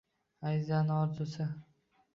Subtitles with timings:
[0.51, 1.51] Azizaning orzusi